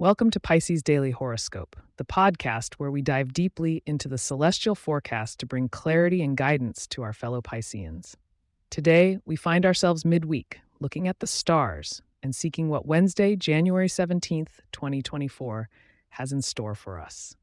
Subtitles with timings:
[0.00, 5.40] Welcome to Pisces Daily Horoscope, the podcast where we dive deeply into the celestial forecast
[5.40, 8.16] to bring clarity and guidance to our fellow Pisceans.
[8.70, 14.60] Today, we find ourselves midweek, looking at the stars and seeking what Wednesday, January 17th,
[14.70, 15.68] 2024,
[16.10, 17.34] has in store for us.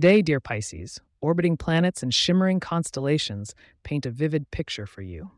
[0.00, 5.32] Today, dear Pisces, orbiting planets and shimmering constellations paint a vivid picture for you.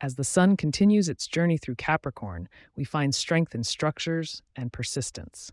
[0.00, 5.52] As the sun continues its journey through Capricorn, we find strength in structures and persistence.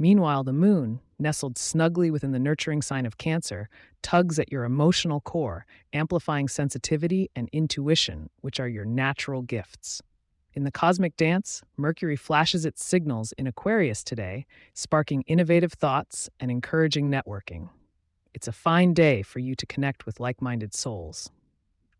[0.00, 3.68] Meanwhile, the moon, nestled snugly within the nurturing sign of Cancer,
[4.02, 10.02] tugs at your emotional core, amplifying sensitivity and intuition, which are your natural gifts.
[10.54, 16.50] In the cosmic dance, Mercury flashes its signals in Aquarius today, sparking innovative thoughts and
[16.50, 17.68] encouraging networking.
[18.36, 21.30] It's a fine day for you to connect with like minded souls.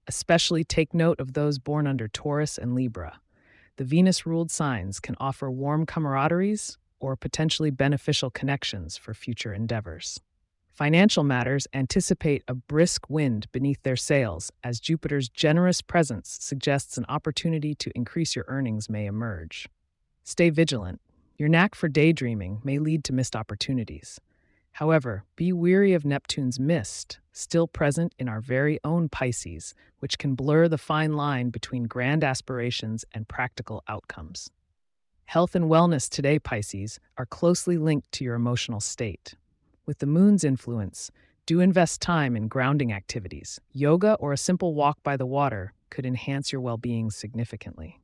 [0.06, 3.20] Especially take note of those born under Taurus and Libra.
[3.76, 10.20] The Venus ruled signs can offer warm camaraderies or potentially beneficial connections for future endeavors.
[10.74, 17.06] Financial matters anticipate a brisk wind beneath their sails as Jupiter's generous presence suggests an
[17.08, 19.70] opportunity to increase your earnings may emerge.
[20.22, 21.00] Stay vigilant.
[21.38, 24.20] Your knack for daydreaming may lead to missed opportunities.
[24.76, 30.34] However, be weary of Neptune's mist, still present in our very own Pisces, which can
[30.34, 34.50] blur the fine line between grand aspirations and practical outcomes.
[35.24, 39.34] Health and wellness today, Pisces, are closely linked to your emotional state.
[39.86, 41.10] With the moon's influence,
[41.46, 43.58] do invest time in grounding activities.
[43.72, 48.02] Yoga or a simple walk by the water could enhance your well being significantly.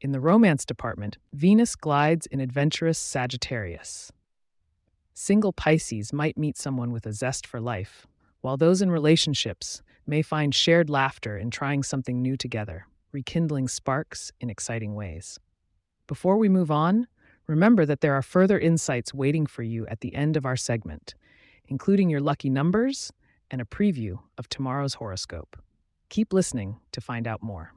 [0.00, 4.12] In the romance department, Venus glides in adventurous Sagittarius,
[5.18, 8.06] Single Pisces might meet someone with a zest for life,
[8.42, 14.30] while those in relationships may find shared laughter in trying something new together, rekindling sparks
[14.42, 15.40] in exciting ways.
[16.06, 17.06] Before we move on,
[17.46, 21.14] remember that there are further insights waiting for you at the end of our segment,
[21.66, 23.10] including your lucky numbers
[23.50, 25.56] and a preview of tomorrow's horoscope.
[26.10, 27.72] Keep listening to find out more.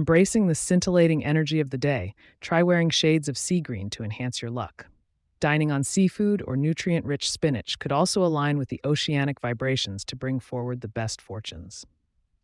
[0.00, 4.40] Embracing the scintillating energy of the day, try wearing shades of sea green to enhance
[4.40, 4.86] your luck.
[5.40, 10.16] Dining on seafood or nutrient rich spinach could also align with the oceanic vibrations to
[10.16, 11.84] bring forward the best fortunes.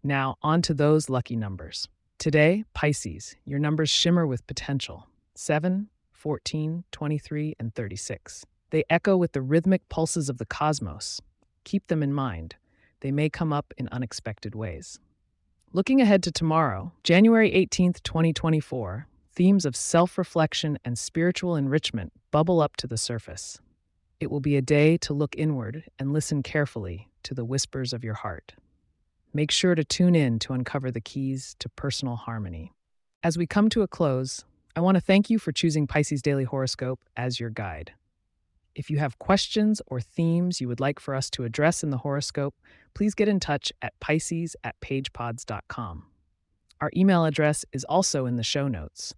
[0.05, 1.89] Now, on to those lucky numbers.
[2.19, 8.44] Today, Pisces, your numbers shimmer with potential 7, 14, 23, and 36.
[8.69, 11.23] They echo with the rhythmic pulses of the cosmos.
[11.65, 12.56] Keep them in mind,
[13.00, 14.99] they may come up in unexpected ways.
[15.76, 22.62] Looking ahead to tomorrow, January 18th, 2024, themes of self reflection and spiritual enrichment bubble
[22.62, 23.60] up to the surface.
[24.19, 28.03] It will be a day to look inward and listen carefully to the whispers of
[28.03, 28.54] your heart.
[29.34, 32.72] Make sure to tune in to uncover the keys to personal harmony.
[33.22, 36.44] As we come to a close, I want to thank you for choosing Pisces Daily
[36.44, 37.93] Horoscope as your guide.
[38.76, 41.97] If you have questions or themes you would like for us to address in the
[41.97, 42.54] horoscope,
[42.94, 46.04] please get in touch at pisces at pagepods.com.
[46.82, 49.14] Our email address is also in the show notes.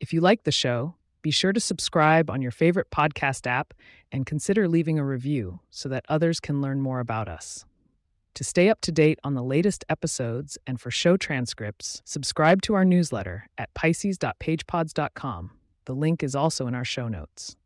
[0.00, 3.72] If you like the show, be sure to subscribe on your favorite podcast app
[4.12, 7.64] and consider leaving a review so that others can learn more about us.
[8.34, 12.74] To stay up to date on the latest episodes and for show transcripts, subscribe to
[12.74, 15.52] our newsletter at pisces.pagepods.com.
[15.86, 17.56] The link is also in our show notes.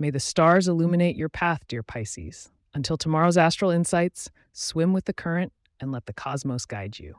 [0.00, 2.50] May the stars illuminate your path, dear Pisces.
[2.72, 7.16] Until tomorrow's astral insights, swim with the current and let the cosmos guide you.